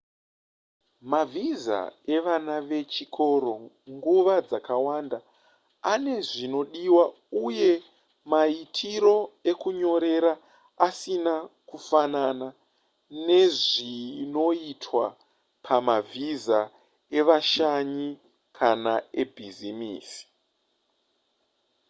mavhiza 1.11 1.79
evana 2.15 2.55
vechikoro 2.69 3.53
nguva 3.93 4.35
dzakawanda 4.47 5.19
ane 5.91 6.13
zvinodiwa 6.29 7.05
uye 7.45 7.71
maitiro 8.31 9.17
ekunyorera 9.51 10.33
asina 10.87 11.33
kufanana 11.69 12.47
nezvinoitwa 13.27 15.05
pamavhisa 15.65 16.59
evashanyi 17.19 18.07
kana 18.57 18.93
ebhizimisi 19.21 20.21